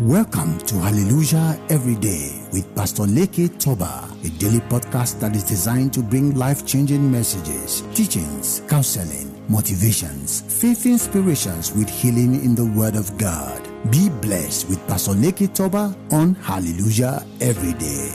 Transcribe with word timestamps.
Welcome 0.00 0.56
to 0.60 0.76
Hallelujah 0.76 1.60
Every 1.68 1.94
Day 1.94 2.42
with 2.54 2.74
Pastor 2.74 3.02
Leke 3.02 3.60
Toba, 3.60 4.08
a 4.24 4.28
daily 4.38 4.60
podcast 4.60 5.20
that 5.20 5.36
is 5.36 5.44
designed 5.44 5.92
to 5.92 6.00
bring 6.00 6.34
life 6.36 6.66
changing 6.66 7.12
messages, 7.12 7.82
teachings, 7.94 8.62
counseling, 8.66 9.30
motivations, 9.50 10.40
faith 10.58 10.86
inspirations 10.86 11.72
with 11.74 11.86
healing 11.90 12.36
in 12.36 12.54
the 12.54 12.64
Word 12.64 12.96
of 12.96 13.14
God. 13.18 13.60
Be 13.90 14.08
blessed 14.08 14.70
with 14.70 14.78
Pastor 14.88 15.12
Leke 15.12 15.52
Toba 15.52 15.94
on 16.10 16.34
Hallelujah 16.36 17.22
Every 17.42 17.74
Day. 17.74 18.10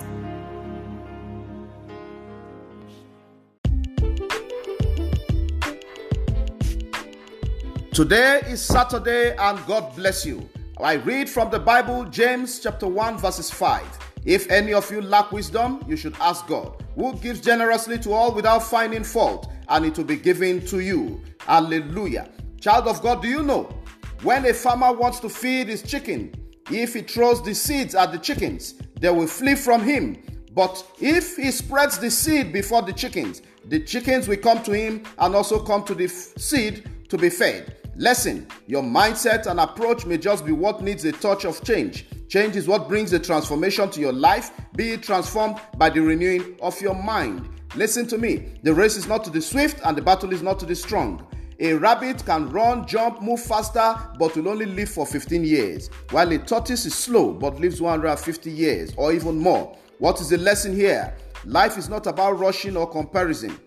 Today 7.94 8.42
is 8.48 8.60
Saturday 8.64 9.36
and 9.38 9.64
God 9.68 9.96
bless 9.96 10.26
you. 10.26 10.50
I 10.82 10.96
read 10.96 11.30
from 11.30 11.52
the 11.52 11.60
Bible, 11.60 12.04
James 12.04 12.60
chapter 12.60 12.86
1, 12.86 13.18
verses 13.18 13.50
5. 13.50 13.82
If 14.26 14.52
any 14.52 14.74
of 14.74 14.92
you 14.92 15.02
lack 15.02 15.32
wisdom, 15.32 15.82
you 15.88 15.96
should 15.96 16.16
ask 16.20 16.46
God, 16.48 16.84
who 16.96 17.16
gives 17.20 17.40
generously 17.40 17.98
to 18.00 18.12
all 18.12 18.34
without 18.34 18.62
finding 18.62 19.06
fault, 19.06 19.50
and 19.70 19.86
it 19.86 19.96
will 19.96 20.04
be 20.04 20.18
given 20.18 20.66
to 20.68 20.82
you. 20.82 21.22
Hallelujah. 21.40 22.30
Child 22.60 22.90
of 22.90 23.02
God, 23.02 23.22
do 23.22 23.30
you 23.30 23.42
know 23.42 23.74
when 24.22 24.46
a 24.46 24.54
farmer 24.54 24.92
wants 24.92 25.22
to 25.22 25.30
feed 25.30 25.70
his 25.70 25.82
chicken, 25.82 26.34
if 26.70 26.94
he 26.94 27.02
throws 27.02 27.42
the 27.42 27.56
seeds 27.56 27.96
at 27.96 28.12
the 28.12 28.18
chickens, 28.18 28.74
they 29.00 29.10
will 29.10 29.28
flee 29.28 29.56
from 29.56 29.82
him. 29.82 30.22
But 30.52 30.86
if 31.00 31.38
he 31.38 31.52
spreads 31.52 32.00
the 32.00 32.12
seed 32.12 32.52
before 32.52 32.82
the 32.82 32.94
chickens, 32.94 33.42
the 33.64 33.80
chickens 33.80 34.28
will 34.28 34.38
come 34.38 34.62
to 34.64 34.74
him 34.74 35.04
and 35.20 35.36
also 35.36 35.64
come 35.64 35.86
to 35.86 35.96
the 35.96 36.06
f- 36.06 36.38
seed 36.38 37.08
to 37.08 37.18
be 37.18 37.30
fed. 37.30 37.78
Lesson 37.98 38.46
Your 38.68 38.84
mindset 38.84 39.48
and 39.48 39.58
approach 39.58 40.06
may 40.06 40.18
just 40.18 40.46
be 40.46 40.52
what 40.52 40.82
needs 40.82 41.06
a 41.06 41.14
touch 41.14 41.46
of 41.46 41.64
change. 41.64 42.06
Change 42.28 42.58
is 42.58 42.68
what 42.68 42.90
brings 42.90 43.14
a 43.14 43.20
transformation 43.20 43.90
to 43.92 44.02
your 44.02 44.12
life. 44.12 44.52
Be 44.76 44.92
it 44.92 45.04
transformed 45.04 45.62
by 45.78 45.90
the 45.90 46.02
renewing 46.02 46.58
of 46.62 46.80
your 46.82 46.96
mind. 46.96 47.48
Listen 47.76 48.06
to 48.08 48.18
me. 48.18 48.54
The 48.64 48.74
race 48.74 48.98
is 48.98 49.08
not 49.08 49.24
to 49.26 49.30
the 49.30 49.42
swift 49.42 49.80
and 49.86 49.98
the 49.98 50.02
battle 50.02 50.34
is 50.34 50.42
not 50.42 50.60
to 50.60 50.66
the 50.66 50.76
strong. 50.76 51.26
A 51.62 51.74
rabbit 51.74 52.26
can 52.26 52.50
run, 52.50 52.86
jump, 52.86 53.22
move 53.22 53.42
faster, 53.42 53.96
but 54.20 54.36
will 54.36 54.50
only 54.50 54.66
live 54.66 54.90
for 54.90 55.06
15 55.06 55.46
years, 55.46 55.90
while 56.12 56.30
a 56.34 56.38
tortoise 56.38 56.86
is 56.86 56.94
slow 56.94 57.32
but 57.32 57.62
lives 57.62 57.80
150 57.80 58.52
years 58.52 58.94
or 58.98 59.14
even 59.14 59.38
more. 59.38 59.78
What 60.00 60.20
is 60.20 60.30
the 60.30 60.38
lesson 60.38 60.76
here? 60.76 61.16
Life 61.46 61.78
is 61.78 61.88
not 61.88 62.08
about 62.08 62.40
rushing 62.40 62.76
or 62.76 62.90
comparison, 62.90 63.58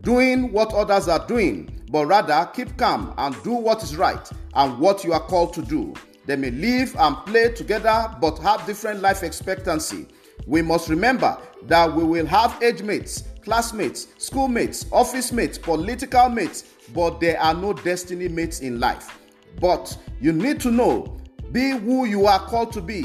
doing 0.00 0.52
what 0.52 0.72
others 0.72 1.06
are 1.06 1.26
doing, 1.26 1.73
but 1.90 2.06
rather 2.06 2.50
keep 2.54 2.76
calm 2.76 3.14
and 3.18 3.40
do 3.42 3.52
what 3.52 3.82
is 3.82 3.96
right 3.96 4.28
and 4.54 4.78
what 4.78 5.04
you 5.04 5.12
are 5.12 5.20
called 5.20 5.52
to 5.54 5.62
do. 5.62 5.94
They 6.26 6.36
may 6.36 6.50
live 6.50 6.96
and 6.98 7.16
play 7.26 7.52
together 7.52 8.14
but 8.20 8.38
have 8.38 8.66
different 8.66 9.00
life 9.00 9.22
expectancy. 9.22 10.06
We 10.46 10.62
must 10.62 10.88
remember 10.88 11.38
that 11.64 11.94
we 11.94 12.04
will 12.04 12.26
have 12.26 12.62
age 12.62 12.82
mates, 12.82 13.24
classmates, 13.42 14.08
schoolmates, 14.18 14.86
office 14.92 15.32
mates, 15.32 15.58
political 15.58 16.28
mates, 16.28 16.64
but 16.94 17.20
there 17.20 17.40
are 17.40 17.54
no 17.54 17.72
destiny 17.72 18.28
mates 18.28 18.60
in 18.60 18.80
life. 18.80 19.18
But 19.60 19.96
you 20.20 20.32
need 20.32 20.60
to 20.60 20.70
know 20.70 21.16
be 21.52 21.70
who 21.70 22.04
you 22.06 22.26
are 22.26 22.40
called 22.40 22.72
to 22.72 22.80
be, 22.80 23.04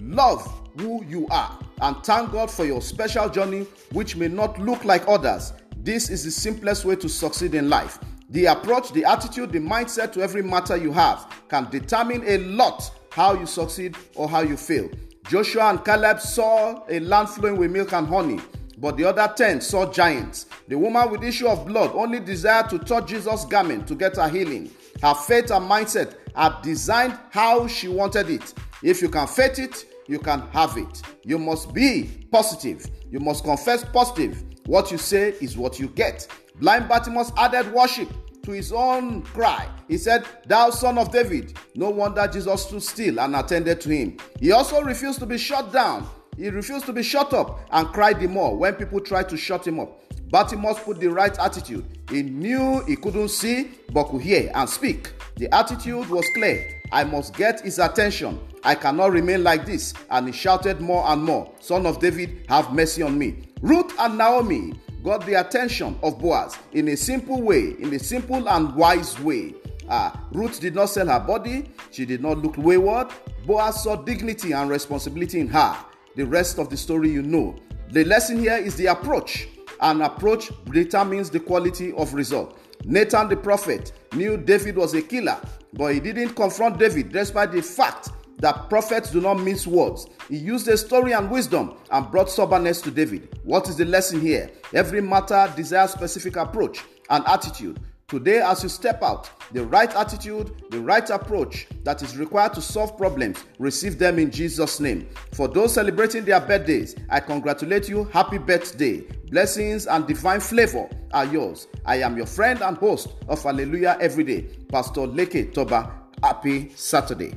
love 0.00 0.46
who 0.78 1.04
you 1.04 1.26
are, 1.30 1.58
and 1.80 1.96
thank 2.04 2.32
God 2.32 2.50
for 2.50 2.64
your 2.64 2.80
special 2.80 3.28
journey, 3.28 3.66
which 3.92 4.14
may 4.14 4.28
not 4.28 4.58
look 4.60 4.84
like 4.84 5.06
others. 5.08 5.52
This 5.82 6.08
is 6.10 6.24
the 6.24 6.30
simplest 6.30 6.84
way 6.84 6.96
to 6.96 7.08
succeed 7.08 7.54
in 7.54 7.68
life. 7.68 7.98
The 8.30 8.46
approach, 8.46 8.92
the 8.92 9.04
attitude, 9.04 9.52
the 9.52 9.58
mindset 9.58 10.12
to 10.12 10.22
every 10.22 10.42
matter 10.42 10.76
you 10.76 10.92
have 10.92 11.32
can 11.48 11.68
determine 11.70 12.22
a 12.26 12.38
lot 12.38 12.90
how 13.10 13.34
you 13.34 13.46
succeed 13.46 13.96
or 14.14 14.28
how 14.28 14.40
you 14.40 14.56
fail. 14.56 14.90
Joshua 15.28 15.70
and 15.70 15.84
Caleb 15.84 16.20
saw 16.20 16.84
a 16.88 17.00
land 17.00 17.30
flowing 17.30 17.56
with 17.56 17.70
milk 17.70 17.92
and 17.92 18.06
honey, 18.06 18.40
but 18.78 18.96
the 18.96 19.04
other 19.04 19.32
ten 19.34 19.60
saw 19.60 19.90
giants. 19.90 20.46
The 20.68 20.76
woman 20.76 21.10
with 21.10 21.24
issue 21.24 21.48
of 21.48 21.66
blood 21.66 21.90
only 21.94 22.20
desired 22.20 22.68
to 22.70 22.78
touch 22.78 23.08
Jesus' 23.08 23.44
garment 23.46 23.86
to 23.88 23.94
get 23.94 24.16
her 24.16 24.28
healing. 24.28 24.70
Her 25.02 25.14
faith 25.14 25.50
and 25.50 25.68
mindset 25.68 26.14
are 26.34 26.60
designed 26.62 27.18
how 27.30 27.66
she 27.66 27.88
wanted 27.88 28.28
it. 28.30 28.52
If 28.82 29.00
you 29.00 29.08
can 29.08 29.26
faith 29.26 29.58
it, 29.58 29.86
you 30.06 30.18
can 30.18 30.40
have 30.52 30.76
it. 30.76 31.02
You 31.24 31.38
must 31.38 31.72
be 31.72 32.26
positive. 32.30 32.86
You 33.10 33.20
must 33.20 33.44
confess 33.44 33.84
positive. 33.84 34.42
What 34.66 34.90
you 34.90 34.98
say 34.98 35.30
is 35.40 35.56
what 35.56 35.78
you 35.78 35.88
get. 35.88 36.26
Blind 36.60 36.88
Bartimaeus 36.88 37.32
added 37.36 37.72
worship 37.72 38.08
to 38.42 38.50
his 38.52 38.72
own 38.72 39.22
cry. 39.22 39.68
He 39.88 39.98
said, 39.98 40.24
Thou 40.46 40.70
son 40.70 40.98
of 40.98 41.12
David. 41.12 41.56
No 41.74 41.90
wonder 41.90 42.26
Jesus 42.26 42.66
stood 42.66 42.82
still 42.82 43.20
and 43.20 43.36
attended 43.36 43.80
to 43.82 43.90
him. 43.90 44.16
He 44.40 44.52
also 44.52 44.80
refused 44.82 45.18
to 45.20 45.26
be 45.26 45.38
shut 45.38 45.72
down. 45.72 46.08
He 46.36 46.48
refused 46.48 46.86
to 46.86 46.92
be 46.92 47.02
shut 47.02 47.32
up 47.32 47.60
and 47.70 47.88
cried 47.88 48.20
the 48.20 48.28
more 48.28 48.56
when 48.56 48.74
people 48.74 49.00
tried 49.00 49.28
to 49.28 49.36
shut 49.36 49.66
him 49.66 49.80
up. 49.80 50.00
Bartimaeus 50.30 50.78
put 50.80 51.00
the 51.00 51.08
right 51.08 51.36
attitude. 51.38 51.84
He 52.10 52.22
knew 52.22 52.82
he 52.86 52.96
couldn't 52.96 53.28
see 53.28 53.70
but 53.92 54.04
could 54.04 54.20
hear 54.22 54.50
and 54.54 54.68
speak. 54.68 55.12
The 55.36 55.52
attitude 55.54 56.08
was 56.08 56.26
clear. 56.34 56.80
I 56.92 57.04
must 57.04 57.34
get 57.34 57.60
his 57.60 57.78
attention. 57.78 58.38
I 58.64 58.74
cannot 58.74 59.12
remain 59.12 59.42
like 59.44 59.64
this. 59.64 59.94
And 60.10 60.26
he 60.26 60.32
shouted 60.32 60.80
more 60.80 61.04
and 61.06 61.22
more, 61.22 61.52
Son 61.60 61.86
of 61.86 62.00
David, 62.00 62.44
have 62.48 62.72
mercy 62.72 63.02
on 63.02 63.18
me. 63.18 63.48
Ruth 63.60 63.92
and 63.98 64.18
Naomi 64.18 64.74
got 65.02 65.24
the 65.26 65.34
attention 65.34 65.98
of 66.02 66.18
Boaz 66.18 66.58
in 66.72 66.88
a 66.88 66.96
simple 66.96 67.42
way, 67.42 67.74
in 67.78 67.92
a 67.94 67.98
simple 67.98 68.48
and 68.48 68.74
wise 68.74 69.18
way. 69.20 69.54
Ah, 69.88 70.22
Ruth 70.32 70.60
did 70.60 70.74
not 70.74 70.86
sell 70.86 71.06
her 71.06 71.20
body, 71.20 71.70
she 71.90 72.04
did 72.04 72.20
not 72.20 72.38
look 72.38 72.56
wayward. 72.58 73.08
Boaz 73.46 73.82
saw 73.82 73.96
dignity 73.96 74.52
and 74.52 74.68
responsibility 74.68 75.40
in 75.40 75.48
her. 75.48 75.76
The 76.16 76.24
rest 76.26 76.58
of 76.58 76.68
the 76.68 76.76
story 76.76 77.10
you 77.10 77.22
know. 77.22 77.56
The 77.90 78.04
lesson 78.04 78.38
here 78.38 78.56
is 78.56 78.76
the 78.76 78.86
approach. 78.86 79.48
An 79.80 80.02
approach 80.02 80.50
determines 80.70 81.30
the 81.30 81.40
quality 81.40 81.92
of 81.92 82.12
result. 82.12 82.58
Nathan 82.84 83.28
the 83.28 83.36
prophet 83.36 83.92
knew 84.12 84.36
David 84.36 84.76
was 84.76 84.94
a 84.94 85.02
killer, 85.02 85.40
but 85.72 85.94
he 85.94 86.00
didn't 86.00 86.30
confront 86.30 86.78
David 86.78 87.10
despite 87.12 87.52
the 87.52 87.62
fact 87.62 88.10
that 88.38 88.68
prophets 88.68 89.10
do 89.10 89.20
not 89.20 89.34
mince 89.34 89.66
words. 89.66 90.06
He 90.28 90.36
used 90.36 90.68
a 90.68 90.76
story 90.76 91.12
and 91.12 91.30
wisdom 91.30 91.76
and 91.90 92.10
brought 92.10 92.30
soberness 92.30 92.80
to 92.82 92.90
David. 92.90 93.38
What 93.44 93.68
is 93.68 93.76
the 93.76 93.84
lesson 93.84 94.20
here? 94.20 94.50
Every 94.72 95.00
matter 95.00 95.52
desires 95.56 95.90
specific 95.90 96.36
approach 96.36 96.84
and 97.10 97.24
attitude. 97.26 97.80
Today, 98.08 98.40
as 98.40 98.62
you 98.62 98.70
step 98.70 99.02
out, 99.02 99.28
the 99.52 99.66
right 99.66 99.94
attitude, 99.94 100.50
the 100.70 100.80
right 100.80 101.10
approach 101.10 101.66
that 101.84 102.00
is 102.00 102.16
required 102.16 102.54
to 102.54 102.62
solve 102.62 102.96
problems, 102.96 103.44
receive 103.58 103.98
them 103.98 104.18
in 104.18 104.30
Jesus' 104.30 104.80
name. 104.80 105.06
For 105.34 105.46
those 105.46 105.74
celebrating 105.74 106.24
their 106.24 106.40
birthdays, 106.40 106.96
I 107.10 107.20
congratulate 107.20 107.86
you. 107.86 108.04
Happy 108.04 108.38
birthday. 108.38 109.00
Blessings 109.30 109.86
and 109.86 110.06
divine 110.06 110.40
flavor 110.40 110.88
are 111.12 111.26
yours. 111.26 111.68
I 111.84 111.96
am 111.96 112.16
your 112.16 112.24
friend 112.24 112.62
and 112.62 112.78
host 112.78 113.08
of 113.28 113.42
Hallelujah 113.42 113.98
Everyday, 114.00 114.42
Pastor 114.70 115.02
Leke 115.02 115.52
Toba. 115.52 115.92
Happy 116.22 116.72
Saturday. 116.76 117.34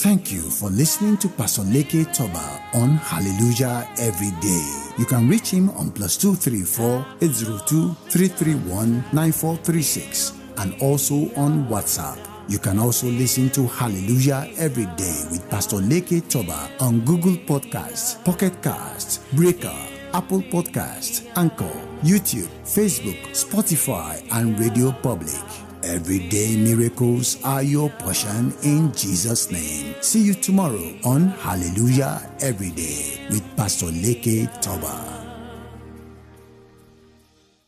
Thank 0.00 0.32
you 0.32 0.40
for 0.40 0.70
listening 0.70 1.18
to 1.18 1.28
Pastor 1.28 1.60
Leke 1.60 2.10
Toba 2.14 2.62
on 2.72 2.96
Hallelujah 2.96 3.86
Every 3.98 4.30
Day. 4.40 4.92
You 4.96 5.04
can 5.04 5.28
reach 5.28 5.50
him 5.50 5.68
on 5.76 5.90
plus 5.90 6.16
234 6.16 7.04
802 7.20 7.94
331 8.08 9.04
9436 9.12 10.32
and 10.56 10.72
also 10.80 11.28
on 11.36 11.68
WhatsApp. 11.68 12.16
You 12.48 12.58
can 12.58 12.78
also 12.78 13.08
listen 13.08 13.50
to 13.50 13.66
Hallelujah 13.66 14.48
Every 14.56 14.86
Day 14.96 15.20
with 15.30 15.46
Pastor 15.50 15.76
Leke 15.76 16.26
Toba 16.30 16.70
on 16.80 17.04
Google 17.04 17.36
Podcasts, 17.36 18.24
Pocket 18.24 18.54
Casts, 18.62 19.18
Breaker, 19.34 19.76
Apple 20.14 20.40
Podcasts, 20.40 21.28
Anchor, 21.36 21.76
YouTube, 22.02 22.48
Facebook, 22.64 23.20
Spotify, 23.36 24.24
and 24.32 24.58
Radio 24.58 24.92
Public. 25.02 25.69
Everyday 25.82 26.56
miracles 26.56 27.38
are 27.42 27.62
your 27.62 27.88
portion 27.90 28.52
in 28.62 28.92
Jesus' 28.92 29.50
name. 29.50 29.94
See 30.02 30.20
you 30.20 30.34
tomorrow 30.34 30.92
on 31.04 31.28
Hallelujah 31.28 32.20
Every 32.40 32.70
Day 32.70 33.26
with 33.30 33.44
Pastor 33.56 33.86
Leke 33.86 34.46
Toba. 34.60 35.19